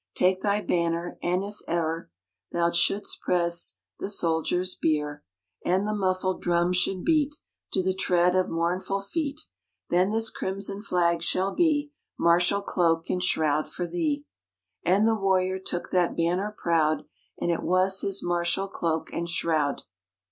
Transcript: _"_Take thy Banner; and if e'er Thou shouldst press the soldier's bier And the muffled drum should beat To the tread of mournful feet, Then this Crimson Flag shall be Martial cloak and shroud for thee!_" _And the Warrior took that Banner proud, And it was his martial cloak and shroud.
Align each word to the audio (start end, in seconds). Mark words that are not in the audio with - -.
_"_Take 0.19 0.41
thy 0.41 0.61
Banner; 0.61 1.19
and 1.21 1.43
if 1.43 1.57
e'er 1.69 2.09
Thou 2.51 2.71
shouldst 2.71 3.21
press 3.21 3.77
the 3.99 4.09
soldier's 4.09 4.73
bier 4.73 5.23
And 5.63 5.85
the 5.85 5.93
muffled 5.93 6.41
drum 6.41 6.73
should 6.73 7.05
beat 7.05 7.35
To 7.73 7.83
the 7.83 7.93
tread 7.93 8.33
of 8.35 8.49
mournful 8.49 9.01
feet, 9.01 9.41
Then 9.91 10.09
this 10.09 10.31
Crimson 10.31 10.81
Flag 10.81 11.21
shall 11.21 11.53
be 11.53 11.91
Martial 12.17 12.63
cloak 12.63 13.11
and 13.11 13.21
shroud 13.23 13.69
for 13.69 13.85
thee!_" 13.85 14.25
_And 14.89 15.05
the 15.05 15.13
Warrior 15.13 15.59
took 15.59 15.91
that 15.91 16.17
Banner 16.17 16.51
proud, 16.57 17.03
And 17.39 17.51
it 17.51 17.61
was 17.61 18.01
his 18.01 18.23
martial 18.23 18.67
cloak 18.69 19.13
and 19.13 19.29
shroud. 19.29 19.83